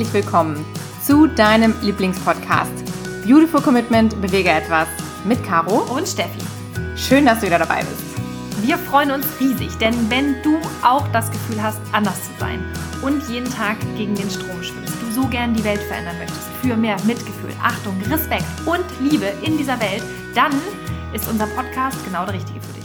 [0.00, 0.64] herzlich willkommen
[1.04, 2.72] zu deinem Lieblingspodcast.
[3.26, 4.88] Beautiful Commitment, bewege etwas
[5.24, 6.40] mit Caro und Steffi.
[6.96, 8.02] Schön, dass du wieder dabei bist.
[8.62, 12.64] Wir freuen uns riesig, denn wenn du auch das Gefühl hast, anders zu sein
[13.02, 16.78] und jeden Tag gegen den Strom schwimmst, du so gern die Welt verändern möchtest, für
[16.78, 20.02] mehr Mitgefühl, Achtung, Respekt und Liebe in dieser Welt,
[20.34, 20.52] dann
[21.12, 22.79] ist unser Podcast genau der richtige für dich.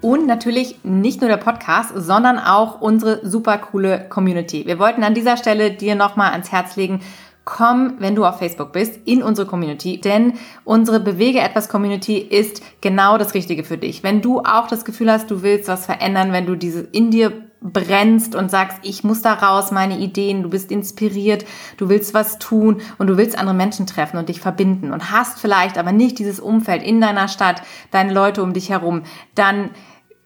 [0.00, 4.64] Und natürlich nicht nur der Podcast, sondern auch unsere super coole Community.
[4.64, 7.00] Wir wollten an dieser Stelle dir nochmal ans Herz legen,
[7.44, 10.34] komm, wenn du auf Facebook bist, in unsere Community, denn
[10.64, 14.02] unsere Bewege etwas Community ist genau das Richtige für dich.
[14.02, 17.32] Wenn du auch das Gefühl hast, du willst was verändern, wenn du diese in dir
[17.60, 21.44] brennst und sagst, ich muss da raus, meine Ideen, du bist inspiriert,
[21.76, 25.40] du willst was tun und du willst andere Menschen treffen und dich verbinden und hast
[25.40, 29.02] vielleicht aber nicht dieses Umfeld in deiner Stadt, deine Leute um dich herum,
[29.34, 29.70] dann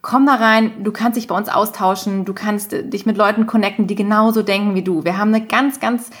[0.03, 3.87] komm da rein, du kannst dich bei uns austauschen, du kannst dich mit Leuten connecten,
[3.87, 5.05] die genauso denken wie du.
[5.05, 6.11] Wir haben eine ganz, ganz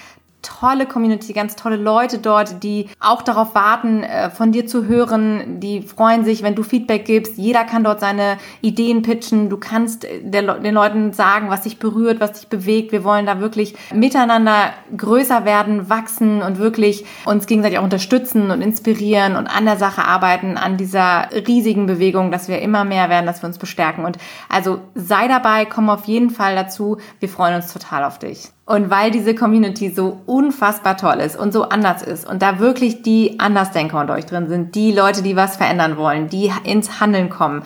[0.43, 5.59] tolle Community, ganz tolle Leute dort, die auch darauf warten, äh, von dir zu hören.
[5.59, 7.37] Die freuen sich, wenn du Feedback gibst.
[7.37, 9.49] Jeder kann dort seine Ideen pitchen.
[9.49, 12.91] Du kannst äh, den Leuten sagen, was dich berührt, was dich bewegt.
[12.91, 18.61] Wir wollen da wirklich miteinander größer werden, wachsen und wirklich uns gegenseitig auch unterstützen und
[18.61, 23.25] inspirieren und an der Sache arbeiten, an dieser riesigen Bewegung, dass wir immer mehr werden,
[23.25, 24.05] dass wir uns bestärken.
[24.05, 24.17] Und
[24.49, 26.97] also sei dabei, komm auf jeden Fall dazu.
[27.19, 28.52] Wir freuen uns total auf dich.
[28.65, 33.01] Und weil diese Community so unfassbar toll ist und so anders ist und da wirklich
[33.01, 37.29] die Andersdenker unter euch drin sind, die Leute, die was verändern wollen, die ins Handeln
[37.29, 37.63] kommen,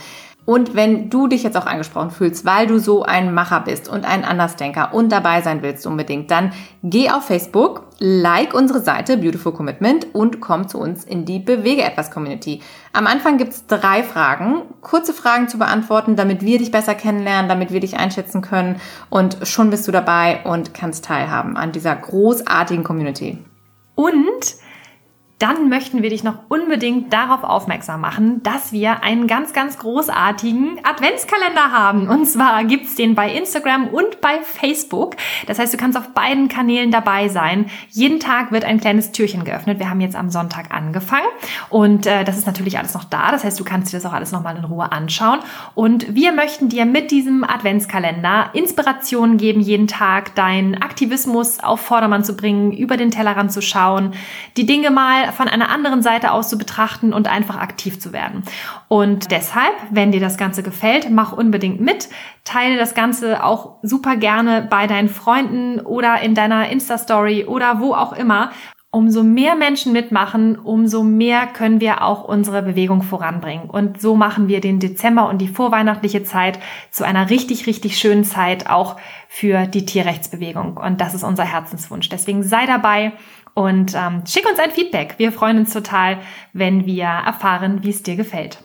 [0.47, 4.05] und wenn du dich jetzt auch angesprochen fühlst, weil du so ein Macher bist und
[4.05, 6.53] ein Andersdenker und dabei sein willst unbedingt, dann
[6.83, 11.83] geh auf Facebook, like unsere Seite Beautiful Commitment und komm zu uns in die Bewege
[11.83, 12.61] etwas Community.
[12.93, 17.73] Am Anfang gibt's drei Fragen, kurze Fragen zu beantworten, damit wir dich besser kennenlernen, damit
[17.73, 22.85] wir dich einschätzen können und schon bist du dabei und kannst teilhaben an dieser großartigen
[22.85, 23.37] Community.
[23.95, 24.55] Und
[25.39, 30.79] dann möchten wir dich noch unbedingt darauf aufmerksam machen, dass wir einen ganz, ganz großartigen
[30.83, 32.09] Adventskalender haben.
[32.09, 35.15] Und zwar gibt's den bei Instagram und bei Facebook.
[35.45, 37.67] Das heißt, du kannst auf beiden Kanälen dabei sein.
[37.89, 39.77] Jeden Tag wird ein kleines Türchen geöffnet.
[39.77, 41.27] Wir haben jetzt am Sonntag angefangen
[41.69, 43.31] und äh, das ist natürlich alles noch da.
[43.31, 45.39] Das heißt, du kannst dir das auch alles nochmal in Ruhe anschauen.
[45.75, 52.23] Und wir möchten dir mit diesem Adventskalender Inspirationen geben, jeden Tag deinen Aktivismus auf Vordermann
[52.23, 54.13] zu bringen, über den Tellerrand zu schauen,
[54.55, 58.43] die Dinge mal von einer anderen Seite aus zu betrachten und einfach aktiv zu werden.
[58.87, 62.09] Und deshalb, wenn dir das Ganze gefällt, mach unbedingt mit,
[62.43, 67.93] teile das Ganze auch super gerne bei deinen Freunden oder in deiner Insta-Story oder wo
[67.93, 68.51] auch immer.
[68.89, 73.69] Umso mehr Menschen mitmachen, umso mehr können wir auch unsere Bewegung voranbringen.
[73.69, 76.57] Und so machen wir den Dezember und die vorweihnachtliche Zeit
[76.89, 78.95] zu einer richtig, richtig schönen Zeit auch
[79.27, 80.77] für die Tierrechtsbewegung.
[80.77, 82.07] Und das ist unser Herzenswunsch.
[82.07, 83.11] Deswegen sei dabei
[83.57, 85.15] und ähm, schick uns ein Feedback.
[85.17, 86.19] Wir freuen uns total,
[86.53, 88.59] wenn wir erfahren, wie es dir gefällt.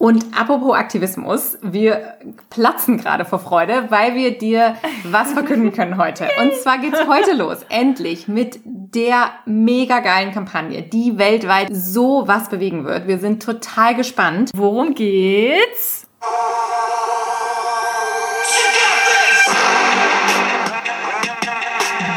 [0.00, 2.14] Und apropos Aktivismus, wir
[2.50, 4.74] platzen gerade vor Freude, weil wir dir
[5.04, 6.26] was verkünden können heute.
[6.42, 12.48] Und zwar geht's heute los, endlich, mit der mega geilen Kampagne, die weltweit so was
[12.48, 13.06] bewegen wird.
[13.06, 14.50] Wir sind total gespannt.
[14.52, 16.08] Worum geht's?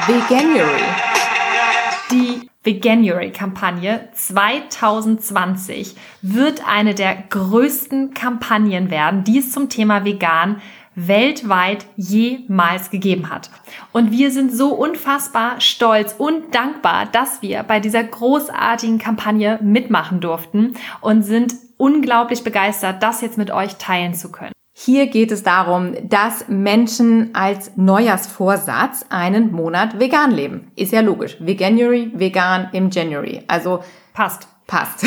[0.08, 0.99] Veganuary.
[2.64, 10.62] Veganuary-Kampagne 2020 wird eine der größten Kampagnen werden, die es zum Thema Vegan
[10.96, 13.50] weltweit jemals gegeben hat.
[13.94, 20.20] Und wir sind so unfassbar stolz und dankbar, dass wir bei dieser großartigen Kampagne mitmachen
[20.20, 24.52] durften und sind unglaublich begeistert, das jetzt mit euch teilen zu können.
[24.82, 30.72] Hier geht es darum, dass Menschen als Neujahrsvorsatz einen Monat vegan leben.
[30.78, 31.36] Ist ja logisch.
[31.42, 33.44] Veganuary, vegan im January.
[33.50, 33.84] Also
[34.14, 34.48] passt.
[34.68, 35.06] Passt.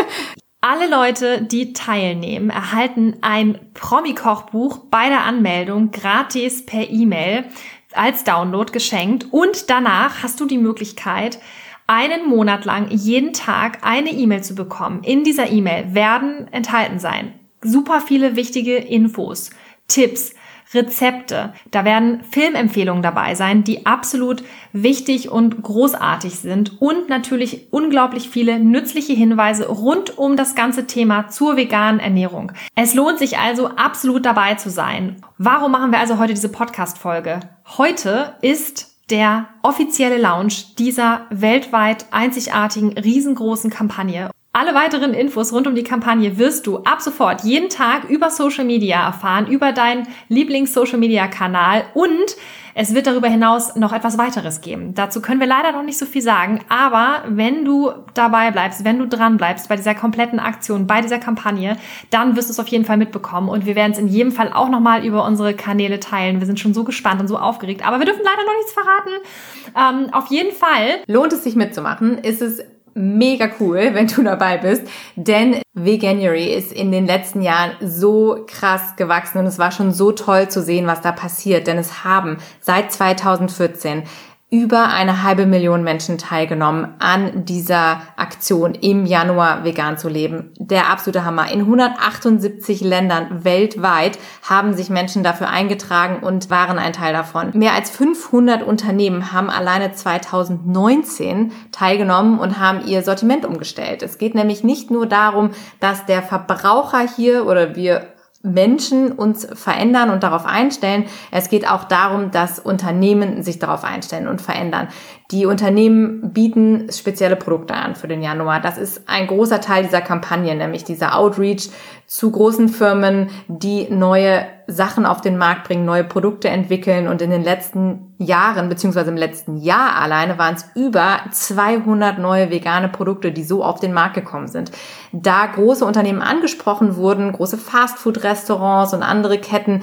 [0.60, 7.46] Alle Leute, die teilnehmen, erhalten ein Promi-Kochbuch bei der Anmeldung gratis per E-Mail
[7.92, 11.40] als Download geschenkt und danach hast du die Möglichkeit,
[11.88, 15.02] einen Monat lang jeden Tag eine E-Mail zu bekommen.
[15.02, 19.50] In dieser E-Mail werden enthalten sein super viele wichtige Infos,
[19.88, 20.34] Tipps,
[20.72, 21.52] Rezepte.
[21.70, 28.60] Da werden Filmempfehlungen dabei sein, die absolut wichtig und großartig sind und natürlich unglaublich viele
[28.60, 32.52] nützliche Hinweise rund um das ganze Thema zur veganen Ernährung.
[32.76, 35.16] Es lohnt sich also absolut dabei zu sein.
[35.38, 37.40] Warum machen wir also heute diese Podcast Folge?
[37.76, 45.76] Heute ist der offizielle Launch dieser weltweit einzigartigen riesengroßen Kampagne Alle weiteren Infos rund um
[45.76, 50.98] die Kampagne wirst du ab sofort jeden Tag über Social Media erfahren, über deinen Lieblings-Social
[50.98, 52.36] Media Kanal und
[52.74, 54.92] es wird darüber hinaus noch etwas weiteres geben.
[54.96, 58.98] Dazu können wir leider noch nicht so viel sagen, aber wenn du dabei bleibst, wenn
[58.98, 61.76] du dran bleibst bei dieser kompletten Aktion, bei dieser Kampagne,
[62.10, 64.52] dann wirst du es auf jeden Fall mitbekommen und wir werden es in jedem Fall
[64.52, 66.40] auch nochmal über unsere Kanäle teilen.
[66.40, 70.06] Wir sind schon so gespannt und so aufgeregt, aber wir dürfen leider noch nichts verraten.
[70.06, 72.18] Ähm, auf jeden Fall lohnt es sich mitzumachen.
[72.18, 72.64] Ist es
[73.00, 74.82] mega cool, wenn du dabei bist,
[75.16, 80.12] denn Veganuary ist in den letzten Jahren so krass gewachsen und es war schon so
[80.12, 84.04] toll zu sehen, was da passiert, denn es haben seit 2014
[84.50, 90.52] über eine halbe Million Menschen teilgenommen an dieser Aktion im Januar vegan zu leben.
[90.58, 91.52] Der absolute Hammer.
[91.52, 97.52] In 178 Ländern weltweit haben sich Menschen dafür eingetragen und waren ein Teil davon.
[97.54, 104.02] Mehr als 500 Unternehmen haben alleine 2019 teilgenommen und haben ihr Sortiment umgestellt.
[104.02, 110.10] Es geht nämlich nicht nur darum, dass der Verbraucher hier oder wir Menschen uns verändern
[110.10, 111.04] und darauf einstellen.
[111.30, 114.88] Es geht auch darum, dass Unternehmen sich darauf einstellen und verändern.
[115.30, 118.60] Die Unternehmen bieten spezielle Produkte an für den Januar.
[118.60, 121.70] Das ist ein großer Teil dieser Kampagne, nämlich dieser Outreach
[122.06, 127.06] zu großen Firmen, die neue Sachen auf den Markt bringen, neue Produkte entwickeln.
[127.06, 132.50] Und in den letzten Jahren, beziehungsweise im letzten Jahr alleine, waren es über 200 neue
[132.50, 134.72] vegane Produkte, die so auf den Markt gekommen sind.
[135.12, 139.82] Da große Unternehmen angesprochen wurden, große Fastfood-Restaurants und andere Ketten,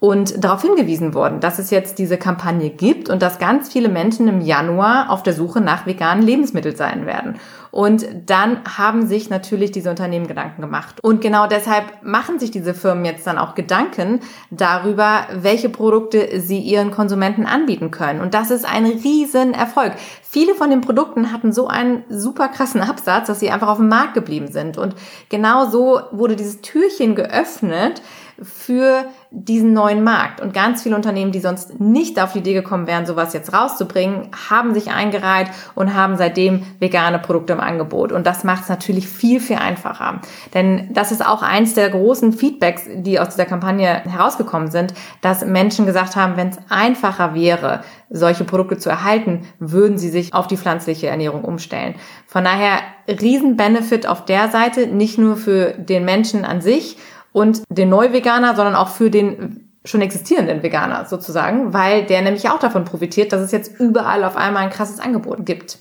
[0.00, 4.28] und darauf hingewiesen worden, dass es jetzt diese Kampagne gibt und dass ganz viele Menschen
[4.28, 7.38] im Januar auf der Suche nach veganen Lebensmitteln sein werden.
[7.70, 11.02] Und dann haben sich natürlich diese Unternehmen Gedanken gemacht.
[11.02, 14.20] Und genau deshalb machen sich diese Firmen jetzt dann auch Gedanken
[14.50, 18.20] darüber, welche Produkte sie ihren Konsumenten anbieten können.
[18.20, 19.94] Und das ist ein Riesenerfolg.
[20.22, 23.88] Viele von den Produkten hatten so einen super krassen Absatz, dass sie einfach auf dem
[23.88, 24.78] Markt geblieben sind.
[24.78, 24.94] Und
[25.28, 28.02] genau so wurde dieses Türchen geöffnet,
[28.42, 30.40] für diesen neuen Markt.
[30.40, 34.28] Und ganz viele Unternehmen, die sonst nicht auf die Idee gekommen wären, sowas jetzt rauszubringen,
[34.48, 38.12] haben sich eingereiht und haben seitdem vegane Produkte im Angebot.
[38.12, 40.20] Und das macht es natürlich viel, viel einfacher.
[40.54, 45.44] Denn das ist auch eins der großen Feedbacks, die aus dieser Kampagne herausgekommen sind, dass
[45.44, 50.46] Menschen gesagt haben, wenn es einfacher wäre, solche Produkte zu erhalten, würden sie sich auf
[50.46, 51.96] die pflanzliche Ernährung umstellen.
[52.26, 52.78] Von daher
[53.08, 56.96] Riesen-Benefit auf der Seite, nicht nur für den Menschen an sich,
[57.34, 62.60] und den Neuveganer, sondern auch für den schon existierenden Veganer sozusagen, weil der nämlich auch
[62.60, 65.78] davon profitiert, dass es jetzt überall auf einmal ein krasses Angebot gibt.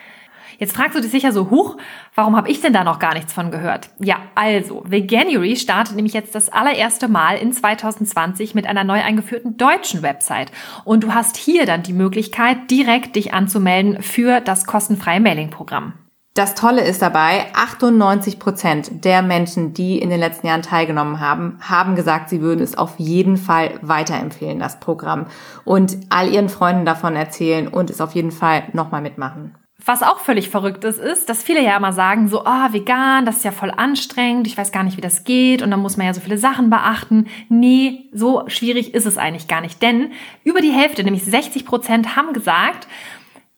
[0.58, 1.78] Jetzt fragst du dich sicher so, huch,
[2.16, 3.90] warum habe ich denn da noch gar nichts von gehört?
[4.00, 9.58] Ja, also, Veganuary startet nämlich jetzt das allererste Mal in 2020 mit einer neu eingeführten
[9.58, 10.52] deutschen Website.
[10.86, 15.94] Und du hast hier dann die Möglichkeit, direkt dich anzumelden für das kostenfreie Mailing-Programm.
[16.36, 21.60] Das Tolle ist dabei, 98 Prozent der Menschen, die in den letzten Jahren teilgenommen haben,
[21.62, 25.28] haben gesagt, sie würden es auf jeden Fall weiterempfehlen, das Programm,
[25.64, 29.54] und all ihren Freunden davon erzählen und es auf jeden Fall nochmal mitmachen.
[29.86, 33.26] Was auch völlig verrückt ist, ist, dass viele ja immer sagen, so, ah, oh, vegan,
[33.26, 35.98] das ist ja voll anstrengend, ich weiß gar nicht, wie das geht und dann muss
[35.98, 37.28] man ja so viele Sachen beachten.
[37.50, 40.14] Nee, so schwierig ist es eigentlich gar nicht, denn
[40.46, 42.88] über die Hälfte, nämlich 60 Prozent, haben gesagt,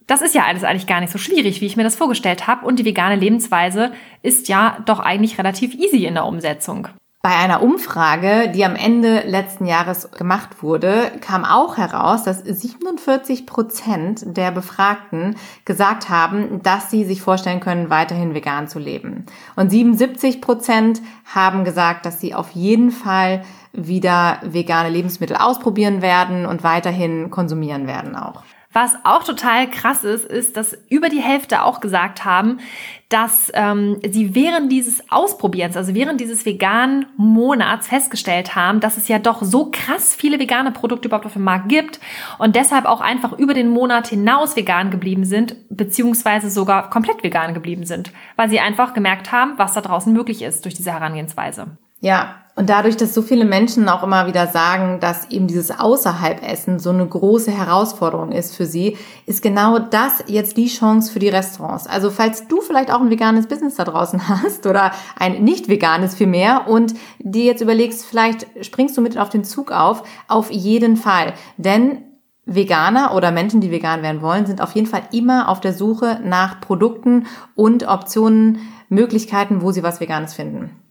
[0.07, 2.65] das ist ja alles eigentlich gar nicht so schwierig, wie ich mir das vorgestellt habe.
[2.65, 6.87] Und die vegane Lebensweise ist ja doch eigentlich relativ easy in der Umsetzung.
[7.25, 13.47] Bei einer Umfrage, die am Ende letzten Jahres gemacht wurde, kam auch heraus, dass 47
[13.47, 15.35] Prozent der Befragten
[15.65, 19.25] gesagt haben, dass sie sich vorstellen können, weiterhin vegan zu leben.
[19.55, 21.01] Und 77 Prozent
[21.33, 23.43] haben gesagt, dass sie auf jeden Fall
[23.73, 28.43] wieder vegane Lebensmittel ausprobieren werden und weiterhin konsumieren werden auch.
[28.75, 32.59] Was auch total krass ist, ist, dass über die Hälfte auch gesagt haben,
[33.07, 39.07] dass ähm, sie während dieses Ausprobierens, also während dieses veganen Monats festgestellt haben, dass es
[39.07, 42.01] ja doch so krass viele vegane Produkte überhaupt auf dem Markt gibt
[42.37, 47.53] und deshalb auch einfach über den Monat hinaus vegan geblieben sind, beziehungsweise sogar komplett vegan
[47.53, 51.77] geblieben sind, weil sie einfach gemerkt haben, was da draußen möglich ist durch diese Herangehensweise.
[52.01, 56.79] Ja, und dadurch, dass so viele Menschen auch immer wieder sagen, dass eben dieses Außerhalbessen
[56.79, 61.27] so eine große Herausforderung ist für sie, ist genau das jetzt die Chance für die
[61.27, 61.85] Restaurants.
[61.85, 66.15] Also falls du vielleicht auch ein veganes Business da draußen hast oder ein nicht veganes
[66.15, 70.95] vielmehr und dir jetzt überlegst, vielleicht springst du mit auf den Zug auf, auf jeden
[70.95, 71.33] Fall.
[71.57, 72.03] Denn
[72.45, 76.21] Veganer oder Menschen, die vegan werden wollen, sind auf jeden Fall immer auf der Suche
[76.23, 80.84] nach Produkten und Optionen, Möglichkeiten, wo sie was Veganes finden.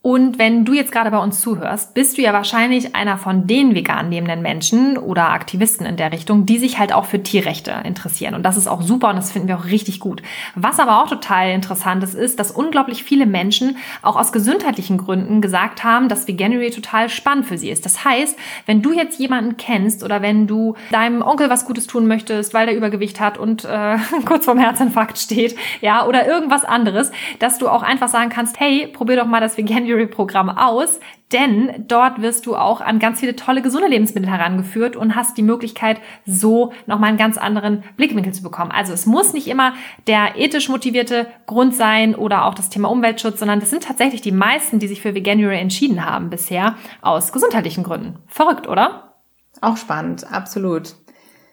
[0.00, 3.74] Und wenn du jetzt gerade bei uns zuhörst, bist du ja wahrscheinlich einer von den
[3.74, 8.34] vegan lebenden Menschen oder Aktivisten in der Richtung, die sich halt auch für Tierrechte interessieren.
[8.34, 10.22] Und das ist auch super und das finden wir auch richtig gut.
[10.54, 15.40] Was aber auch total interessant ist, ist, dass unglaublich viele Menschen auch aus gesundheitlichen Gründen
[15.40, 17.84] gesagt haben, dass Veganuary total spannend für sie ist.
[17.84, 22.06] Das heißt, wenn du jetzt jemanden kennst oder wenn du deinem Onkel was Gutes tun
[22.06, 27.10] möchtest, weil der Übergewicht hat und äh, kurz vorm Herzinfarkt steht, ja, oder irgendwas anderes,
[27.40, 31.00] dass du auch einfach sagen kannst, hey, probier doch mal das Veganuary Programm aus,
[31.32, 35.42] denn dort wirst du auch an ganz viele tolle gesunde Lebensmittel herangeführt und hast die
[35.42, 38.70] Möglichkeit, so nochmal einen ganz anderen Blickwinkel zu bekommen.
[38.70, 39.74] Also es muss nicht immer
[40.06, 44.32] der ethisch motivierte Grund sein oder auch das Thema Umweltschutz, sondern das sind tatsächlich die
[44.32, 48.18] meisten, die sich für Veganuary entschieden haben bisher aus gesundheitlichen Gründen.
[48.26, 49.14] Verrückt, oder?
[49.60, 50.94] Auch spannend, absolut.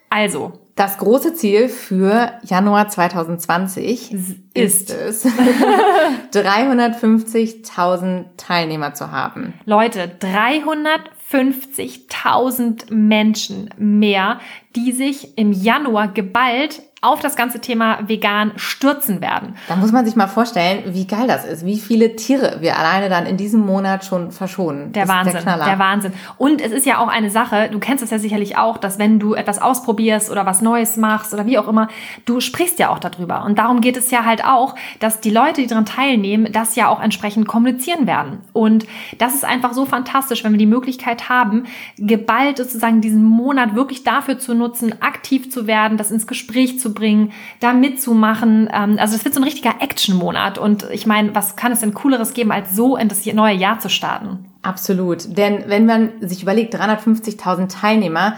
[0.10, 4.12] Also, das große Ziel für Januar 2020
[4.54, 5.26] ist, es,
[6.34, 9.54] 350.000 Teilnehmer zu haben.
[9.64, 14.42] Leute, 350.000 Menschen mehr,
[14.76, 19.56] die sich im Januar geballt auf das ganze Thema vegan stürzen werden.
[19.68, 23.10] Da muss man sich mal vorstellen, wie geil das ist, wie viele Tiere wir alleine
[23.10, 24.92] dann in diesem Monat schon verschonen.
[24.92, 26.14] Der das Wahnsinn, der, der, Wahnsinn.
[26.38, 29.20] Und es ist ja auch eine Sache, du kennst es ja sicherlich auch, dass wenn
[29.20, 31.90] du etwas ausprobierst oder was Neues machst oder wie auch immer,
[32.26, 33.46] du sprichst ja auch darüber.
[33.46, 36.88] Und darum geht es ja halt auch, dass die Leute, die daran teilnehmen, das ja
[36.88, 38.40] auch entsprechend kommunizieren werden.
[38.52, 38.88] Und
[39.20, 41.66] das ist einfach so fantastisch, wenn wir die Möglichkeit haben,
[41.98, 46.95] geballt sozusagen diesen Monat wirklich dafür zu nutzen, aktiv zu werden, das ins Gespräch zu
[46.96, 48.68] bringen, da mitzumachen.
[48.74, 50.58] Ähm, also es wird so ein richtiger Action-Monat.
[50.58, 53.80] Und ich meine, was kann es denn Cooleres geben, als so in das neue Jahr
[53.80, 54.46] zu starten?
[54.64, 55.38] Absolut.
[55.38, 58.38] Denn wenn man sich überlegt, 350.000 Teilnehmer,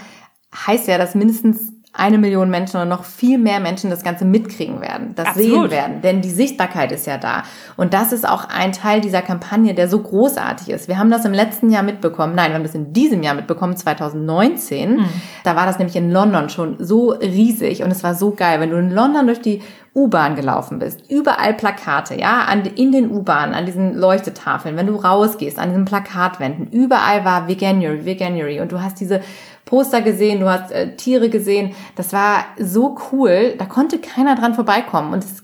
[0.54, 4.82] heißt ja, dass mindestens eine Million Menschen oder noch viel mehr Menschen das Ganze mitkriegen
[4.82, 5.50] werden, das Absolut.
[5.50, 6.02] sehen werden.
[6.02, 7.44] Denn die Sichtbarkeit ist ja da.
[7.76, 10.88] Und das ist auch ein Teil dieser Kampagne, der so großartig ist.
[10.88, 12.36] Wir haben das im letzten Jahr mitbekommen.
[12.36, 14.98] Nein, wir haben das in diesem Jahr mitbekommen, 2019.
[14.98, 15.06] Mhm.
[15.44, 18.60] Da war das nämlich in London schon so riesig und es war so geil.
[18.60, 19.64] Wenn du in London durch die
[19.96, 24.96] U-Bahn gelaufen bist, überall Plakate, ja, an, in den U-Bahnen, an diesen Leuchtetafeln, wenn du
[24.96, 29.22] rausgehst, an diesen Plakatwänden, überall war Veganuary, Veganuary und du hast diese
[29.68, 31.76] Poster gesehen, du hast äh, Tiere gesehen.
[31.96, 33.54] Das war so cool.
[33.60, 35.44] Da konnte keiner dran vorbeikommen und es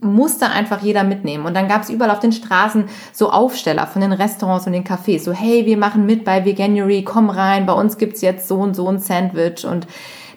[0.00, 1.46] musste einfach jeder mitnehmen.
[1.46, 4.84] Und dann gab es überall auf den Straßen so Aufsteller von den Restaurants und den
[4.84, 5.20] Cafés.
[5.20, 8.74] So, hey, wir machen mit bei Veganuary, komm rein, bei uns gibt's jetzt so und
[8.76, 9.64] so ein Sandwich.
[9.64, 9.86] Und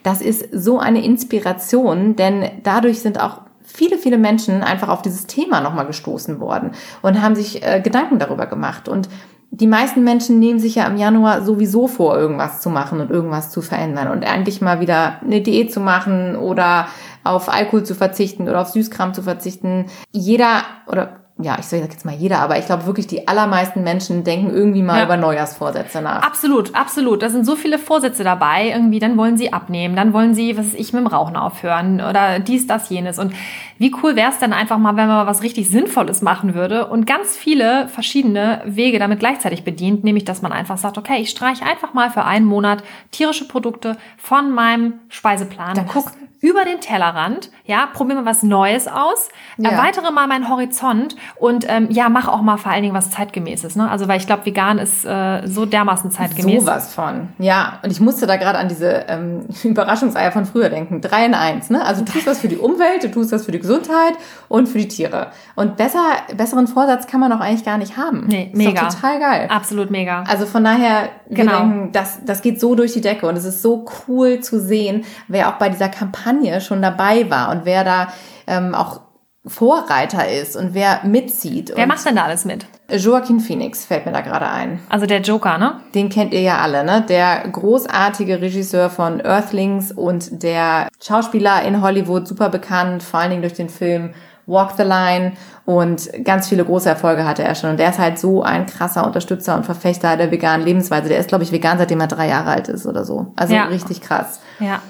[0.03, 5.27] das ist so eine Inspiration, denn dadurch sind auch viele, viele Menschen einfach auf dieses
[5.27, 8.87] Thema nochmal gestoßen worden und haben sich äh, Gedanken darüber gemacht.
[8.87, 9.09] Und
[9.51, 13.49] die meisten Menschen nehmen sich ja im Januar sowieso vor, irgendwas zu machen und irgendwas
[13.49, 16.87] zu verändern und eigentlich mal wieder eine Diät zu machen oder
[17.23, 19.87] auf Alkohol zu verzichten oder auf Süßkram zu verzichten.
[20.11, 24.23] Jeder oder ja, ich sage jetzt mal jeder, aber ich glaube wirklich, die allermeisten Menschen
[24.23, 25.05] denken irgendwie mal ja.
[25.05, 26.23] über Neujahrsvorsätze nach.
[26.23, 27.21] Absolut, absolut.
[27.21, 28.69] Da sind so viele Vorsätze dabei.
[28.69, 32.01] Irgendwie, dann wollen sie abnehmen, dann wollen sie, was weiß ich, mit dem Rauchen aufhören
[32.01, 33.19] oder dies, das, jenes.
[33.19, 33.33] Und
[33.77, 36.87] wie cool wäre es denn einfach mal, wenn man mal was richtig Sinnvolles machen würde
[36.87, 41.29] und ganz viele verschiedene Wege damit gleichzeitig bedient, nämlich dass man einfach sagt, okay, ich
[41.29, 45.75] streiche einfach mal für einen Monat tierische Produkte von meinem Speiseplan.
[45.75, 49.71] Dann guck, über den Tellerrand, ja, probiere mal was Neues aus, ja.
[49.71, 53.75] erweitere mal meinen Horizont und ähm, ja, mach auch mal vor allen Dingen was zeitgemäßes,
[53.75, 53.89] ne?
[53.89, 56.63] Also weil ich glaube, vegan ist äh, so dermaßen zeitgemäß.
[56.63, 57.79] Sowas von, ja.
[57.83, 61.01] Und ich musste da gerade an diese ähm, Überraschungseier von früher denken.
[61.01, 61.83] Drei in eins, ne?
[61.83, 64.13] Also du tust was für die Umwelt, du tust was für die Gesundheit
[64.47, 65.31] und für die Tiere.
[65.55, 66.03] Und besser,
[66.35, 68.25] besseren Vorsatz kann man auch eigentlich gar nicht haben.
[68.27, 68.87] Nee, mega.
[68.87, 69.47] Ist total geil.
[69.49, 70.23] Absolut mega.
[70.27, 71.59] Also von daher, genau.
[71.59, 75.03] denken, das, das geht so durch die Decke und es ist so cool zu sehen,
[75.27, 78.07] wer auch bei dieser Kampagne Kampagne schon dabei war und wer da
[78.47, 79.01] ähm, auch
[79.45, 81.71] Vorreiter ist und wer mitzieht.
[81.73, 82.65] Wer macht denn da alles mit?
[82.89, 84.79] Joaquin Phoenix fällt mir da gerade ein.
[84.89, 85.79] Also der Joker, ne?
[85.95, 87.05] Den kennt ihr ja alle, ne?
[87.07, 93.41] Der großartige Regisseur von Earthlings und der Schauspieler in Hollywood, super bekannt, vor allen Dingen
[93.41, 94.13] durch den Film
[94.47, 95.33] Walk the Line
[95.65, 97.71] und ganz viele große Erfolge hatte er schon.
[97.71, 101.09] Und der ist halt so ein krasser Unterstützer und Verfechter der veganen Lebensweise.
[101.09, 103.33] Der ist, glaube ich, vegan, seitdem er drei Jahre alt ist oder so.
[103.35, 103.65] Also ja.
[103.65, 104.39] richtig krass.
[104.59, 104.81] Ja.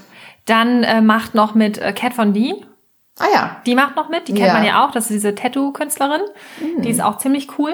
[0.48, 2.56] Dann äh, macht noch mit äh, Cat von D.
[3.20, 3.62] Ah ja.
[3.66, 4.54] Die macht noch mit, die kennt ja.
[4.54, 4.92] man ja auch.
[4.92, 6.22] Das ist diese Tattoo-Künstlerin.
[6.60, 6.82] Mhm.
[6.82, 7.74] Die ist auch ziemlich cool.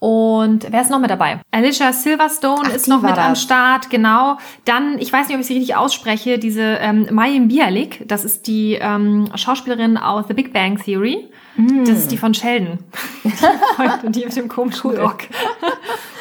[0.00, 1.40] Und wer ist noch mit dabei?
[1.50, 3.18] Alicia Silverstone Ach, ist noch mit das.
[3.18, 4.38] am Start, genau.
[4.64, 8.46] Dann, ich weiß nicht, ob ich sie richtig ausspreche, diese ähm, Mayim Bialik, das ist
[8.46, 11.28] die ähm, Schauspielerin aus The Big Bang Theory.
[11.56, 11.84] Mm.
[11.84, 12.78] Das ist die von Sheldon.
[14.04, 15.00] die mit dem komischen cool.
[15.00, 15.24] Rock.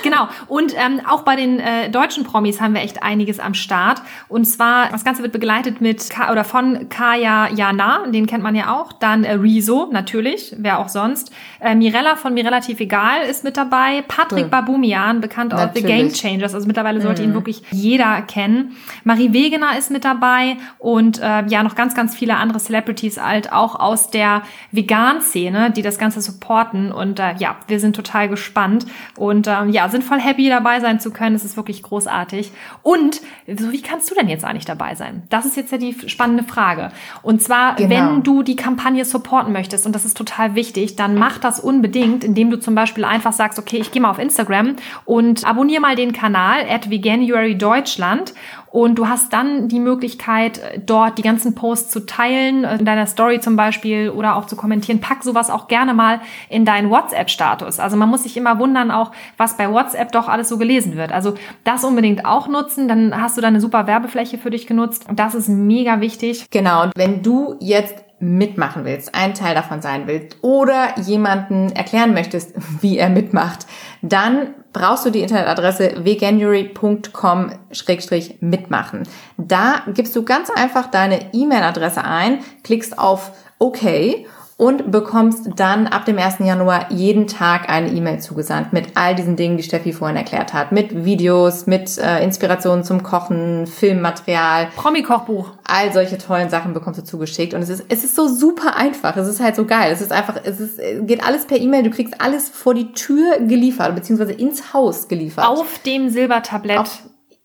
[0.03, 0.27] Genau.
[0.47, 4.01] Und ähm, auch bei den äh, deutschen Promis haben wir echt einiges am Start.
[4.27, 8.55] Und zwar, das Ganze wird begleitet mit Ka oder von Kaya Jana, den kennt man
[8.55, 8.93] ja auch.
[8.93, 11.31] Dann äh, Rezo, natürlich, wer auch sonst.
[11.59, 14.03] Äh, Mirella von Mir relativ egal ist mit dabei.
[14.07, 14.49] Patrick cool.
[14.49, 16.53] Babumian, bekannt aus The Game Changers.
[16.53, 17.29] Also mittlerweile sollte mhm.
[17.29, 18.75] ihn wirklich jeder kennen.
[19.03, 23.51] Marie Wegener ist mit dabei und äh, ja, noch ganz, ganz viele andere Celebrities halt
[23.51, 26.91] auch aus der Vegan-Szene, die das Ganze supporten.
[26.91, 28.85] Und äh, ja, wir sind total gespannt
[29.17, 31.35] und ähm, ja, sind voll happy dabei sein zu können.
[31.35, 32.51] Es ist wirklich großartig.
[32.83, 35.23] Und so, wie kannst du denn jetzt eigentlich dabei sein?
[35.29, 36.89] Das ist jetzt ja die spannende Frage.
[37.21, 37.89] Und zwar, genau.
[37.89, 42.23] wenn du die Kampagne supporten möchtest, und das ist total wichtig, dann mach das unbedingt,
[42.23, 45.95] indem du zum Beispiel einfach sagst, okay, ich gehe mal auf Instagram und abonniere mal
[45.95, 48.33] den Kanal at Veganuary Deutschland
[48.71, 53.39] und du hast dann die Möglichkeit, dort die ganzen Posts zu teilen, in deiner Story
[53.39, 55.01] zum Beispiel oder auch zu kommentieren.
[55.01, 57.79] Pack sowas auch gerne mal in deinen WhatsApp-Status.
[57.79, 61.11] Also man muss sich immer wundern auch, was bei WhatsApp doch alles so gelesen wird.
[61.11, 61.33] Also
[61.63, 65.05] das unbedingt auch nutzen, dann hast du da eine super Werbefläche für dich genutzt.
[65.11, 66.45] Das ist mega wichtig.
[66.51, 66.83] Genau.
[66.83, 72.53] Und wenn du jetzt mitmachen willst, ein Teil davon sein willst oder jemanden erklären möchtest,
[72.81, 73.65] wie er mitmacht,
[74.01, 79.03] dann brauchst du die Internetadresse veganuary.com-mitmachen.
[79.37, 84.25] Da gibst du ganz einfach deine E-Mail-Adresse ein, klickst auf OK
[84.59, 86.39] und bekommst dann ab dem 1.
[86.39, 90.73] Januar jeden Tag eine E-Mail zugesandt mit all diesen Dingen, die Steffi vorhin erklärt hat.
[90.73, 94.67] Mit Videos, mit äh, Inspirationen zum Kochen, Filmmaterial.
[94.75, 95.51] Promi-Kochbuch.
[95.63, 97.53] All solche tollen Sachen bekommst du zugeschickt.
[97.53, 99.15] Und es ist, es ist so super einfach.
[99.15, 99.93] Es ist halt so geil.
[99.93, 101.83] Es ist einfach, es ist, geht alles per E-Mail.
[101.83, 105.47] Du kriegst alles vor die Tür geliefert, beziehungsweise ins Haus geliefert.
[105.47, 106.79] Auf dem Silbertablett.
[106.79, 106.99] Auf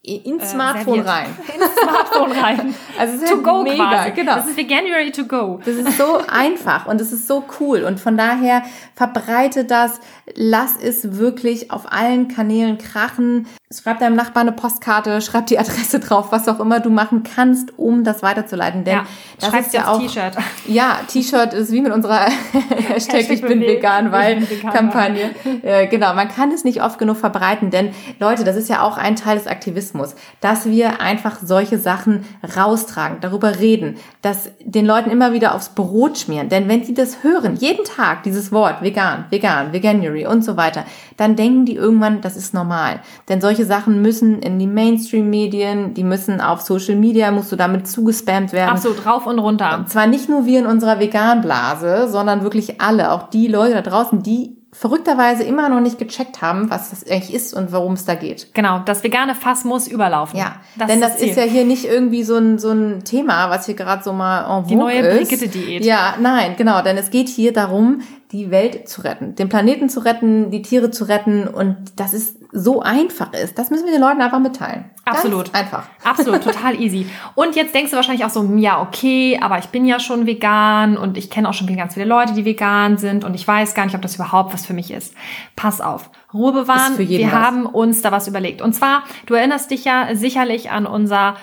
[0.04, 1.26] ins äh, Smartphone rein.
[1.54, 2.74] Ins Smartphone rein.
[2.98, 4.10] Also es ist to halt go mega, quasi.
[4.12, 4.36] genau.
[4.36, 5.60] Das ist wie January to go.
[5.64, 8.62] Das ist so einfach und es ist so cool und von daher
[8.94, 9.98] verbreite das,
[10.34, 13.46] lass es wirklich auf allen Kanälen krachen.
[13.82, 17.78] Schreib deinem Nachbarn eine Postkarte, schreib die Adresse drauf, was auch immer du machen kannst,
[17.78, 18.84] um das weiterzuleiten.
[18.84, 19.06] Denn ja,
[19.40, 20.36] das ist ja auch T-Shirt.
[20.66, 22.20] Ja, T-Shirt ist wie mit unserer
[22.88, 25.30] Hashtag ich bin vegan, weil Kampagne.
[25.62, 28.96] Äh, genau, man kann es nicht oft genug verbreiten, denn Leute, das ist ja auch
[28.96, 32.24] ein Teil des Aktivismus, dass wir einfach solche Sachen
[32.56, 36.48] raustragen, darüber reden, dass den Leuten immer wieder aufs Brot schmieren.
[36.48, 40.84] Denn wenn sie das hören, jeden Tag dieses Wort vegan, vegan, veganuary und so weiter,
[41.16, 43.00] dann denken die irgendwann, das ist normal.
[43.28, 47.86] Denn solche Sachen müssen in die Mainstream-Medien, die müssen auf Social Media, musst du damit
[47.86, 48.70] zugespammt werden.
[48.70, 49.78] Absolut, rauf und runter.
[49.78, 53.82] Und zwar nicht nur wir in unserer Vegan-Blase, sondern wirklich alle, auch die Leute da
[53.82, 58.04] draußen, die verrückterweise immer noch nicht gecheckt haben, was das eigentlich ist und worum es
[58.04, 58.52] da geht.
[58.54, 60.38] Genau, das vegane Fass muss überlaufen.
[60.38, 63.04] Ja, das denn ist das, das ist ja hier nicht irgendwie so ein, so ein
[63.04, 65.84] Thema, was hier gerade so mal en vogue Die neue Brigitte-Diät.
[65.84, 68.00] Ja, nein, genau, denn es geht hier darum,
[68.32, 72.38] die Welt zu retten, den Planeten zu retten, die Tiere zu retten und das ist
[72.56, 73.58] so einfach ist.
[73.58, 74.84] Das müssen wir den Leuten einfach mitteilen.
[75.04, 75.52] Absolut.
[75.52, 75.88] Ganz einfach.
[76.04, 77.06] Absolut, total easy.
[77.34, 80.96] Und jetzt denkst du wahrscheinlich auch so, ja, okay, aber ich bin ja schon vegan
[80.96, 83.84] und ich kenne auch schon ganz viele Leute, die vegan sind und ich weiß gar
[83.84, 85.14] nicht, ob das überhaupt was für mich ist.
[85.56, 86.10] Pass auf.
[86.32, 86.96] Ruhe bewahren.
[86.96, 87.32] Wir was.
[87.32, 88.62] haben uns da was überlegt.
[88.62, 91.34] Und zwar, du erinnerst dich ja sicherlich an unser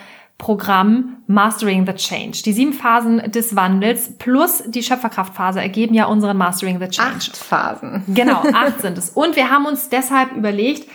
[0.42, 2.42] Programm Mastering the Change.
[2.44, 7.12] Die sieben Phasen des Wandels plus die Schöpferkraftphase ergeben ja unseren Mastering the Change.
[7.16, 8.04] Acht Phasen.
[8.08, 9.12] Genau, acht sind es.
[9.12, 10.90] Und wir haben uns deshalb überlegt,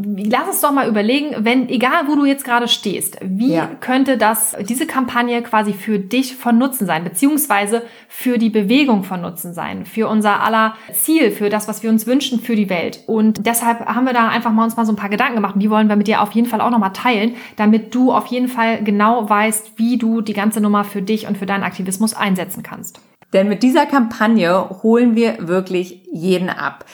[0.00, 3.66] lass uns doch mal überlegen, wenn, egal wo du jetzt gerade stehst, wie ja.
[3.80, 9.20] könnte das, diese Kampagne quasi für dich von Nutzen sein, beziehungsweise für die Bewegung von
[9.20, 13.02] Nutzen sein, für unser aller Ziel, für das, was wir uns wünschen für die Welt.
[13.06, 15.60] Und deshalb haben wir da einfach mal uns mal so ein paar Gedanken gemacht und
[15.60, 18.48] die wollen wir mit dir auf jeden Fall auch nochmal teilen, damit du auf jeden
[18.48, 22.62] Fall genau weißt, wie du die ganze Nummer für dich und für deinen Aktivismus einsetzen
[22.62, 23.00] kannst.
[23.32, 26.84] Denn mit dieser Kampagne holen wir wirklich jeden ab.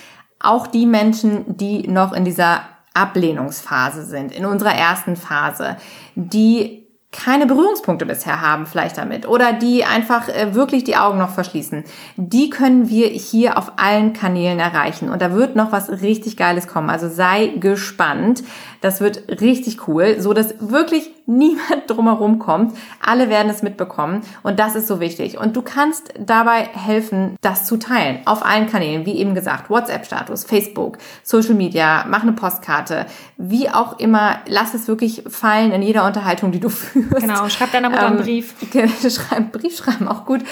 [0.41, 2.63] Auch die Menschen, die noch in dieser
[2.95, 5.77] Ablehnungsphase sind, in unserer ersten Phase,
[6.15, 11.31] die keine Berührungspunkte bisher haben vielleicht damit oder die einfach äh, wirklich die Augen noch
[11.31, 11.85] verschließen,
[12.17, 16.67] die können wir hier auf allen Kanälen erreichen und da wird noch was richtig Geiles
[16.67, 16.91] kommen.
[16.91, 18.43] Also sei gespannt.
[18.85, 22.77] Das wird richtig cool, so dass wirklich niemand drumherum kommt.
[23.01, 25.39] Alle werden es mitbekommen und das ist so wichtig.
[25.39, 30.45] Und du kannst dabei helfen, das zu teilen auf allen Kanälen, wie eben gesagt, WhatsApp-Status,
[30.45, 33.07] Facebook, Social Media, mach eine Postkarte,
[33.39, 34.41] wie auch immer.
[34.49, 37.27] Lass es wirklich fallen in jeder Unterhaltung, die du führst.
[37.27, 38.55] Genau, schreib deiner Mutter einen ähm, Brief.
[39.11, 40.43] Schreib, Brief schreiben, auch gut.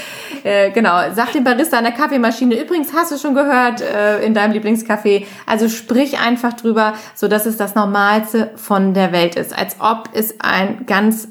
[0.43, 4.33] Äh, genau, sag dem Barista an der Kaffeemaschine, übrigens hast du schon gehört äh, in
[4.33, 5.27] deinem Lieblingscafé.
[5.45, 7.75] Also sprich einfach drüber, so dass es das
[8.23, 11.29] Normalste von der Welt ist, als ob es ein ganz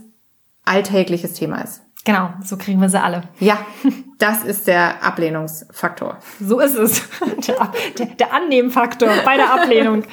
[0.66, 1.82] alltägliches Thema ist.
[2.04, 3.24] Genau, so kriegen wir sie alle.
[3.40, 3.60] Ja,
[4.22, 6.20] Das ist der Ablehnungsfaktor.
[6.40, 7.02] So ist es.
[7.48, 10.04] Der, der, der Annehmfaktor bei der Ablehnung.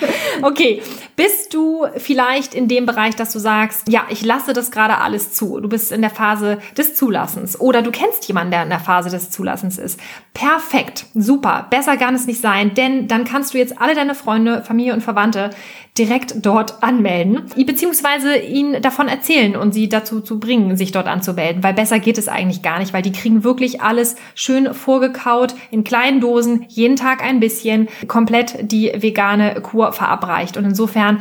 [0.40, 0.82] Okay,
[1.14, 5.34] bist du vielleicht in dem Bereich, dass du sagst, ja, ich lasse das gerade alles
[5.34, 5.60] zu.
[5.60, 9.10] Du bist in der Phase des Zulassens oder du kennst jemanden, der in der Phase
[9.10, 10.00] des Zulassens ist.
[10.32, 14.62] Perfekt, super, besser kann es nicht sein, denn dann kannst du jetzt alle deine Freunde,
[14.64, 15.50] Familie und Verwandte
[15.98, 21.62] direkt dort anmelden, beziehungsweise ihnen davon erzählen und sie dazu zu bringen, sich dort anzumelden,
[21.62, 25.84] weil besser geht es eigentlich gar nicht, weil die kriegen wirklich alles schön vorgekaut in
[25.84, 31.20] kleinen Dosen, jeden Tag ein bisschen, komplett die vegane Kur verabreicht und insofern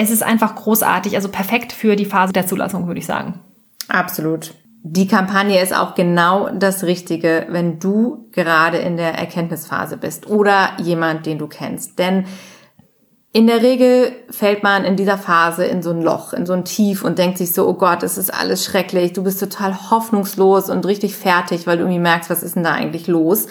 [0.00, 3.40] es ist einfach großartig, also perfekt für die Phase der Zulassung, würde ich sagen.
[3.88, 4.54] Absolut.
[4.84, 10.70] Die Kampagne ist auch genau das Richtige, wenn du gerade in der Erkenntnisphase bist oder
[10.78, 11.98] jemand, den du kennst.
[11.98, 12.26] Denn
[13.38, 16.64] in der Regel fällt man in dieser Phase in so ein Loch, in so ein
[16.64, 20.68] Tief und denkt sich so, oh Gott, es ist alles schrecklich, du bist total hoffnungslos
[20.68, 23.46] und richtig fertig, weil du irgendwie merkst, was ist denn da eigentlich los?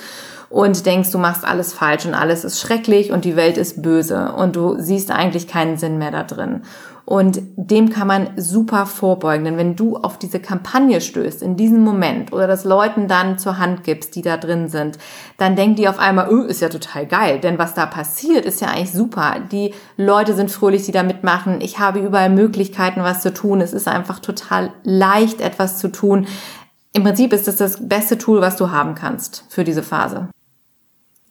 [0.50, 4.34] Und denkst, du machst alles falsch und alles ist schrecklich und die Welt ist böse
[4.34, 6.64] und du siehst eigentlich keinen Sinn mehr da drin.
[7.10, 9.46] Und dem kann man super vorbeugen.
[9.46, 13.60] Denn wenn du auf diese Kampagne stößt, in diesem Moment, oder das Leuten dann zur
[13.60, 14.98] Hand gibst, die da drin sind,
[15.38, 17.40] dann denken die auf einmal, oh, ist ja total geil.
[17.40, 19.38] Denn was da passiert, ist ja eigentlich super.
[19.54, 21.62] Die Leute sind fröhlich, die da mitmachen.
[21.62, 23.62] Ich habe überall Möglichkeiten, was zu tun.
[23.62, 26.28] Es ist einfach total leicht, etwas zu tun.
[26.92, 30.28] Im Prinzip ist es das beste Tool, was du haben kannst für diese Phase.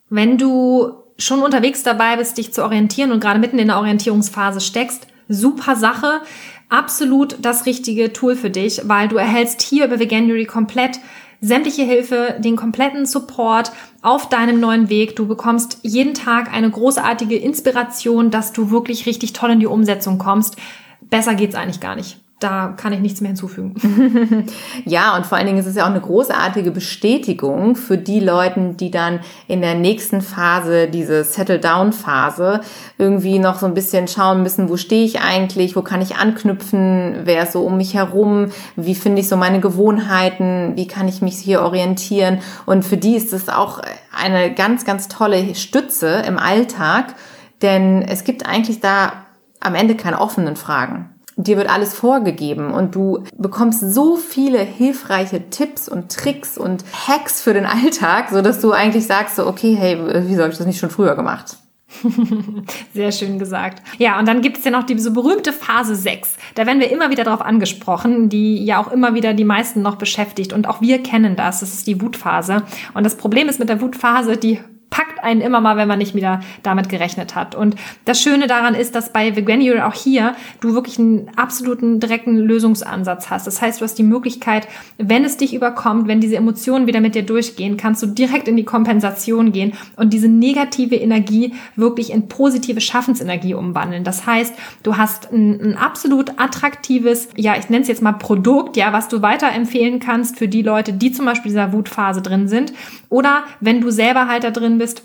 [0.09, 4.63] Wenn du schon unterwegs dabei bist, dich zu orientieren und gerade mitten in der Orientierungsphase
[4.63, 6.21] steckst, super Sache.
[6.69, 10.99] Absolut das richtige Tool für dich, weil du erhältst hier über Veganuary komplett
[11.41, 15.17] sämtliche Hilfe, den kompletten Support auf deinem neuen Weg.
[15.17, 20.19] Du bekommst jeden Tag eine großartige Inspiration, dass du wirklich richtig toll in die Umsetzung
[20.19, 20.57] kommst.
[21.03, 24.47] Besser geht's eigentlich gar nicht da kann ich nichts mehr hinzufügen.
[24.85, 28.75] ja, und vor allen Dingen ist es ja auch eine großartige Bestätigung für die Leute,
[28.79, 32.61] die dann in der nächsten Phase, diese Settle-Down-Phase,
[32.99, 37.21] irgendwie noch so ein bisschen schauen müssen, wo stehe ich eigentlich, wo kann ich anknüpfen,
[37.25, 41.23] wer ist so um mich herum, wie finde ich so meine Gewohnheiten, wie kann ich
[41.23, 42.41] mich hier orientieren.
[42.67, 43.81] Und für die ist es auch
[44.15, 47.15] eine ganz, ganz tolle Stütze im Alltag,
[47.63, 49.13] denn es gibt eigentlich da
[49.61, 55.51] am Ende keine offenen Fragen dir wird alles vorgegeben und du bekommst so viele hilfreiche
[55.51, 59.77] Tipps und Tricks und Hacks für den Alltag, so dass du eigentlich sagst so, okay,
[59.79, 61.59] hey, wieso habe ich das nicht schon früher gemacht?
[62.95, 63.83] Sehr schön gesagt.
[63.99, 66.37] Ja, und dann gibt es ja noch diese berühmte Phase 6.
[66.55, 69.97] Da werden wir immer wieder darauf angesprochen, die ja auch immer wieder die meisten noch
[69.97, 70.53] beschäftigt.
[70.53, 71.61] Und auch wir kennen das.
[71.61, 72.65] Das ist die Wutphase.
[72.95, 74.59] Und das Problem ist mit der Wutphase, die
[74.91, 77.55] packt einen immer mal, wenn man nicht wieder damit gerechnet hat.
[77.55, 82.37] Und das Schöne daran ist, dass bei Veganuary auch hier du wirklich einen absoluten direkten
[82.37, 83.47] Lösungsansatz hast.
[83.47, 87.15] Das heißt, du hast die Möglichkeit, wenn es dich überkommt, wenn diese Emotionen wieder mit
[87.15, 92.29] dir durchgehen, kannst du direkt in die Kompensation gehen und diese negative Energie wirklich in
[92.29, 94.05] positive Schaffensenergie umwandeln.
[94.05, 98.77] Das heißt, du hast ein, ein absolut attraktives, ja, ich nenne es jetzt mal Produkt,
[98.77, 102.73] ja, was du weiterempfehlen kannst für die Leute, die zum Beispiel dieser Wutphase drin sind.
[103.09, 105.03] Oder wenn du selber halt da drin bist,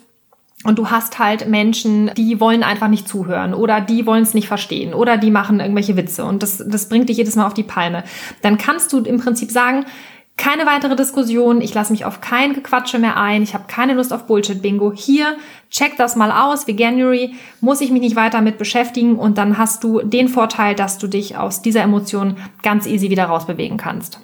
[0.64, 4.48] und du hast halt Menschen, die wollen einfach nicht zuhören oder die wollen es nicht
[4.48, 7.64] verstehen oder die machen irgendwelche Witze und das, das bringt dich jedes Mal auf die
[7.64, 8.04] Palme.
[8.44, 9.86] Dann kannst du im Prinzip sagen,
[10.38, 14.14] keine weitere Diskussion, ich lasse mich auf kein Gequatsche mehr ein, ich habe keine Lust
[14.14, 14.94] auf Bullshit-Bingo.
[14.96, 15.36] Hier,
[15.70, 19.84] check das mal aus, Veganuary, muss ich mich nicht weiter mit beschäftigen und dann hast
[19.84, 24.20] du den Vorteil, dass du dich aus dieser Emotion ganz easy wieder rausbewegen kannst.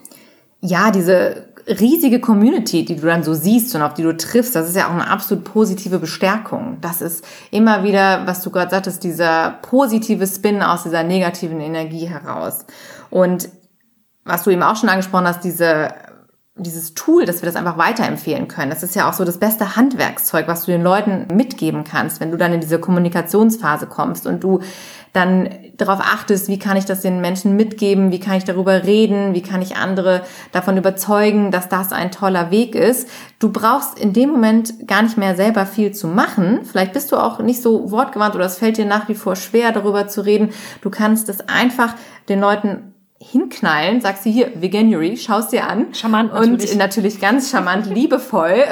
[0.61, 4.69] Ja, diese riesige Community, die du dann so siehst und auf die du triffst, das
[4.69, 6.77] ist ja auch eine absolut positive Bestärkung.
[6.81, 12.05] Das ist immer wieder, was du gerade sagtest, dieser positive Spin aus dieser negativen Energie
[12.05, 12.65] heraus.
[13.09, 13.49] Und
[14.23, 15.89] was du eben auch schon angesprochen hast, diese
[16.59, 18.69] dieses Tool, dass wir das einfach weiterempfehlen können.
[18.69, 22.31] Das ist ja auch so das beste Handwerkszeug, was du den Leuten mitgeben kannst, wenn
[22.31, 24.61] du dann in diese Kommunikationsphase kommst und du
[25.17, 29.33] dann darauf achtest, wie kann ich das den Menschen mitgeben, wie kann ich darüber reden,
[29.33, 33.09] wie kann ich andere davon überzeugen, dass das ein toller Weg ist.
[33.39, 36.61] Du brauchst in dem Moment gar nicht mehr selber viel zu machen.
[36.63, 39.71] Vielleicht bist du auch nicht so wortgewandt oder es fällt dir nach wie vor schwer,
[39.71, 40.49] darüber zu reden.
[40.81, 41.95] Du kannst es einfach
[42.29, 45.93] den Leuten hinknallen, sagst du hier, Veganuary, schaust dir an.
[45.93, 46.71] Charmant natürlich.
[46.71, 48.63] Und natürlich ganz charmant, liebevoll,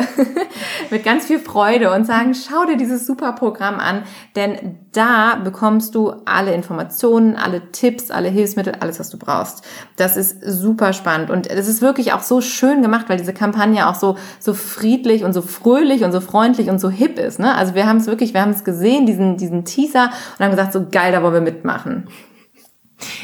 [0.91, 4.03] mit ganz viel Freude und sagen, schau dir dieses super Programm an,
[4.35, 9.63] denn da bekommst du alle Informationen, alle Tipps, alle Hilfsmittel, alles, was du brauchst.
[9.95, 13.89] Das ist super spannend und es ist wirklich auch so schön gemacht, weil diese Kampagne
[13.89, 17.39] auch so, so friedlich und so fröhlich und so freundlich und so hip ist.
[17.39, 17.55] Ne?
[17.55, 20.71] Also wir haben es wirklich, wir haben es gesehen, diesen, diesen Teaser und haben gesagt,
[20.71, 22.07] so geil, da wollen wir mitmachen.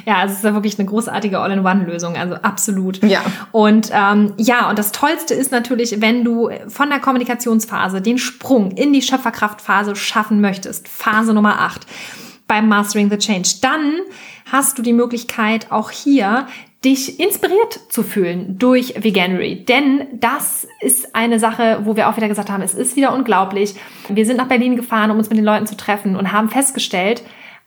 [0.05, 3.03] Ja, also es ist ja wirklich eine großartige All-in-One-Lösung, also absolut.
[3.03, 3.21] Ja.
[3.51, 8.71] Und ähm, ja, und das Tollste ist natürlich, wenn du von der Kommunikationsphase den Sprung
[8.71, 11.85] in die Schöpferkraftphase schaffen möchtest, Phase Nummer 8
[12.47, 13.93] beim Mastering the Change, dann
[14.51, 16.47] hast du die Möglichkeit, auch hier
[16.83, 19.63] dich inspiriert zu fühlen durch Veganuary.
[19.65, 23.75] Denn das ist eine Sache, wo wir auch wieder gesagt haben, es ist wieder unglaublich.
[24.09, 27.21] Wir sind nach Berlin gefahren, um uns mit den Leuten zu treffen und haben festgestellt,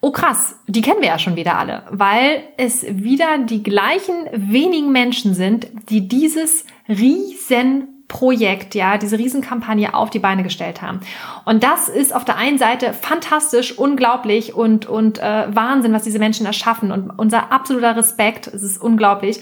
[0.04, 4.92] oh krass, die kennen wir ja schon wieder alle, weil es wieder die gleichen wenigen
[4.92, 11.00] Menschen sind, die dieses riesen Projekt, ja, diese Riesenkampagne auf die Beine gestellt haben.
[11.46, 16.18] Und das ist auf der einen Seite fantastisch, unglaublich und, und äh, Wahnsinn, was diese
[16.18, 19.40] Menschen erschaffen und unser absoluter Respekt, es ist unglaublich.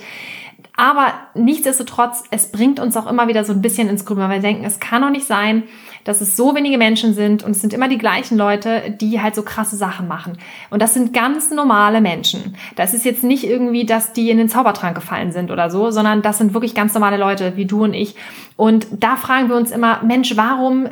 [0.76, 4.48] Aber nichtsdestotrotz, es bringt uns auch immer wieder so ein bisschen ins Grübeln, weil wir
[4.48, 5.64] denken, es kann doch nicht sein,
[6.04, 9.34] dass es so wenige Menschen sind und es sind immer die gleichen Leute, die halt
[9.34, 10.38] so krasse Sachen machen.
[10.70, 12.56] Und das sind ganz normale Menschen.
[12.76, 16.22] Das ist jetzt nicht irgendwie, dass die in den Zaubertrank gefallen sind oder so, sondern
[16.22, 18.16] das sind wirklich ganz normale Leute wie du und ich.
[18.56, 20.88] Und da fragen wir uns immer, Mensch, warum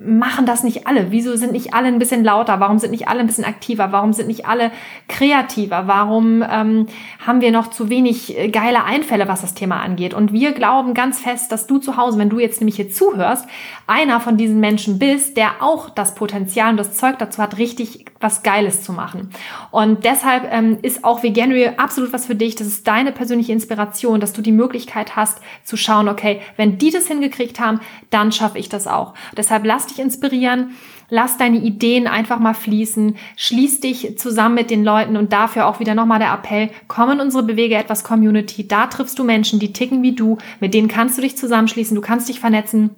[0.00, 1.10] machen das nicht alle?
[1.10, 2.60] Wieso sind nicht alle ein bisschen lauter?
[2.60, 3.92] Warum sind nicht alle ein bisschen aktiver?
[3.92, 4.70] Warum sind nicht alle
[5.08, 5.86] kreativer?
[5.86, 6.86] Warum ähm,
[7.26, 10.14] haben wir noch zu wenig äh, geile Einfälle, was das Thema angeht?
[10.14, 13.46] Und wir glauben ganz fest, dass du zu Hause, wenn du jetzt nämlich hier zuhörst,
[13.86, 18.06] einer von diesen Menschen bist, der auch das Potenzial und das Zeug dazu hat, richtig
[18.20, 19.30] was Geiles zu machen.
[19.70, 22.56] Und deshalb ähm, ist auch Veganuary absolut was für dich.
[22.56, 26.90] Das ist deine persönliche Inspiration, dass du die Möglichkeit hast zu schauen, okay, wenn die
[26.90, 29.14] das hingekriegt haben, dann schaffe ich das auch.
[29.48, 30.72] Deshalb lass dich inspirieren,
[31.08, 35.80] lass deine Ideen einfach mal fließen, schließ dich zusammen mit den Leuten und dafür auch
[35.80, 39.72] wieder nochmal der Appell, komm in unsere Bewege etwas Community, da triffst du Menschen, die
[39.72, 42.90] ticken wie du, mit denen kannst du dich zusammenschließen, du kannst dich vernetzen.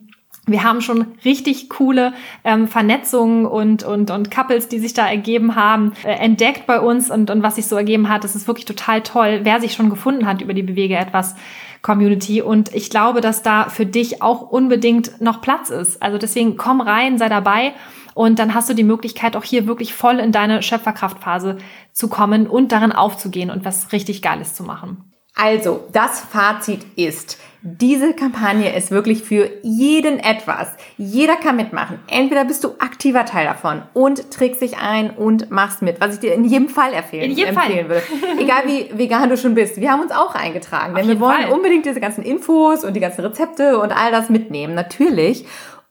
[0.47, 5.55] Wir haben schon richtig coole ähm, Vernetzungen und, und, und Couples, die sich da ergeben
[5.55, 8.25] haben, äh, entdeckt bei uns und, und was sich so ergeben hat.
[8.25, 11.37] Das ist wirklich total toll, wer sich schon gefunden hat über die Bewege etwas
[11.83, 12.43] Community.
[12.43, 16.03] Und ich glaube, dass da für dich auch unbedingt noch Platz ist.
[16.03, 17.73] Also deswegen komm rein, sei dabei.
[18.15, 21.59] Und dann hast du die Möglichkeit, auch hier wirklich voll in deine Schöpferkraftphase
[21.93, 25.11] zu kommen und darin aufzugehen und was richtig Geiles zu machen.
[25.43, 30.75] Also, das Fazit ist, diese Kampagne ist wirklich für jeden etwas.
[30.99, 31.99] Jeder kann mitmachen.
[32.09, 36.21] Entweder bist du aktiver Teil davon und trägst dich ein und machst mit, was ich
[36.21, 38.03] dir in jedem Fall empfehlen, in jedem empfehlen Fall.
[38.19, 38.39] würde.
[38.43, 39.79] Egal wie vegan du schon bist.
[39.79, 41.53] Wir haben uns auch eingetragen, denn wir wollen Fall.
[41.53, 44.75] unbedingt diese ganzen Infos und die ganzen Rezepte und all das mitnehmen.
[44.75, 45.47] Natürlich.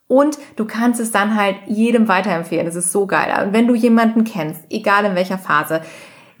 [0.06, 2.66] Und du kannst es dann halt jedem weiterempfehlen.
[2.66, 3.32] Das ist so geil.
[3.44, 5.82] Und wenn du jemanden kennst, egal in welcher Phase,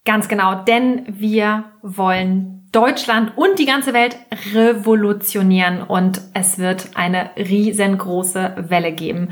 [0.06, 4.16] Ganz genau, denn wir wollen Deutschland und die ganze Welt
[4.54, 9.30] revolutionieren und es wird eine riesengroße Welle geben.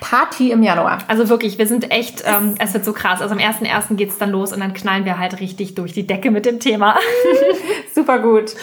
[0.00, 0.98] Party im Januar.
[1.08, 3.20] Also wirklich, wir sind echt, ähm, es wird so krass.
[3.20, 3.96] Also am 1.1.
[3.96, 6.96] geht's dann los und dann knallen wir halt richtig durch die Decke mit dem Thema.
[7.94, 8.54] Super gut.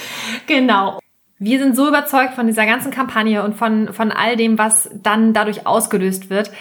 [0.47, 0.99] Genau.
[1.39, 5.33] Wir sind so überzeugt von dieser ganzen Kampagne und von, von all dem, was dann
[5.33, 6.51] dadurch ausgelöst wird,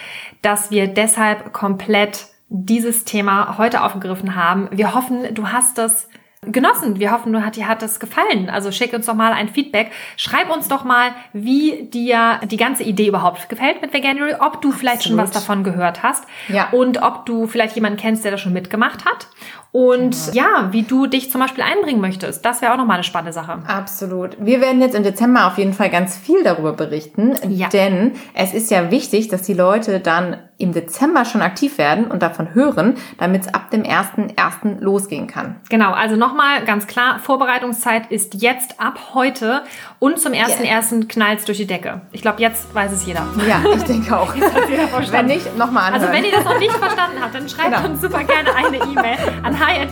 [0.41, 4.67] dass wir deshalb komplett dieses Thema heute aufgegriffen haben.
[4.71, 6.09] Wir hoffen, du hast das
[6.41, 6.99] genossen.
[6.99, 8.49] Wir hoffen, dir hat das gefallen.
[8.49, 9.91] Also schick uns doch mal ein Feedback.
[10.15, 14.71] Schreib uns doch mal, wie dir die ganze Idee überhaupt gefällt mit Veganuary, ob du
[14.71, 16.69] vielleicht schon was davon gehört hast Ja.
[16.71, 19.27] und ob du vielleicht jemanden kennst, der das schon mitgemacht hat
[19.71, 22.43] und ja, wie du dich zum Beispiel einbringen möchtest.
[22.43, 23.59] Das wäre auch nochmal eine spannende Sache.
[23.67, 24.35] Absolut.
[24.39, 27.67] Wir werden jetzt im Dezember auf jeden Fall ganz viel darüber berichten, Ja.
[27.69, 32.21] denn es ist ja wichtig, dass die Leute dann im Dezember schon aktiv werden und
[32.21, 34.81] davon hören, damit es ab dem 1.1.
[34.81, 35.55] losgehen kann.
[35.69, 39.63] Genau, also nochmal ganz klar, Vorbereitungszeit ist jetzt ab heute
[39.99, 41.07] und zum 1.1.
[41.07, 42.01] knallt's durch die Decke.
[42.11, 43.25] Ich glaube, jetzt weiß es jeder.
[43.47, 44.33] Ja, ich denke auch.
[45.11, 46.01] Wenn nicht, nochmal anhören.
[46.01, 47.89] Also wenn ihr das noch nicht verstanden habt, dann schreibt Genau.
[47.89, 49.89] uns super gerne eine E-Mail an hi at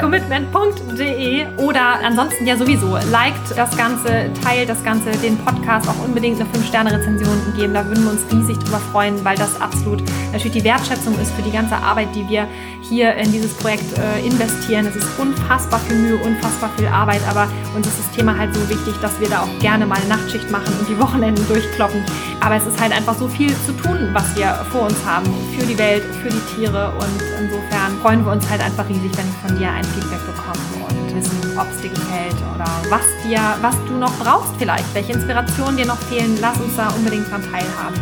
[0.00, 6.38] commitment.de oder ansonsten ja sowieso, liked das Ganze, teilt das Ganze, den Podcast auch unbedingt
[6.38, 7.72] eine 5-Sterne-Rezension geben.
[7.72, 11.42] Da würden wir uns riesig drüber freuen, weil das absolut natürlich die Wertschätzung ist für
[11.42, 12.46] die ganze Arbeit, die wir
[12.82, 14.86] hier in dieses Projekt äh, investieren.
[14.86, 18.68] Es ist unfassbar viel Mühe, unfassbar viel Arbeit, aber uns ist das Thema halt so
[18.68, 22.04] wichtig, dass wir da auch gerne mal eine Nachtschicht machen und die Wochenenden durchkloppen.
[22.40, 25.26] aber es ist halt einfach so viel zu tun, was wir vor uns haben
[25.58, 29.26] für die Welt, für die Tiere und insofern freuen wir uns halt einfach riesig, wenn
[29.26, 33.40] wir von dir ein Feedback bekommen und wissen, ob es dir gefällt oder was dir,
[33.60, 36.36] was du noch brauchst vielleicht, welche Inspirationen dir noch fehlen.
[36.40, 37.94] Lass uns da unbedingt dran teilhaben.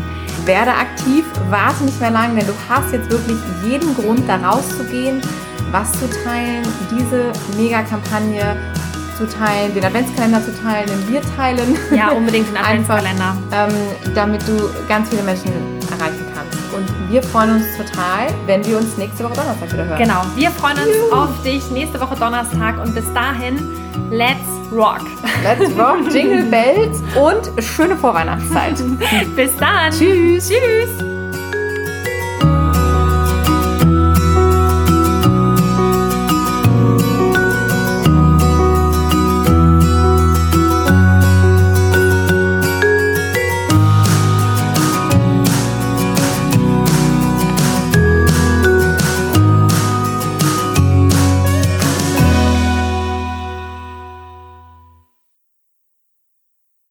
[0.45, 5.21] Werde aktiv, warte nicht mehr lang, denn du hast jetzt wirklich jeden Grund, da rauszugehen,
[5.71, 8.57] was zu teilen, diese Mega-Kampagne
[9.17, 11.77] zu teilen, den Adventskalender zu teilen, den wir teilen.
[11.95, 13.37] Ja, unbedingt den Adventskalender.
[13.53, 15.53] Einfach, ähm, damit du ganz viele Menschen.
[15.53, 16.22] Und
[17.13, 19.99] wir freuen uns total, wenn wir uns nächste Woche Donnerstag wieder hören.
[19.99, 21.15] Genau, wir freuen uns Juhu.
[21.15, 23.59] auf dich nächste Woche Donnerstag und bis dahin,
[24.11, 24.39] let's
[24.73, 25.03] rock.
[25.43, 28.83] Let's rock, Jingle Bells und schöne Vorweihnachtszeit.
[29.37, 29.93] bis dann.
[29.93, 30.49] Tschüss.
[30.49, 31.12] Tschüss.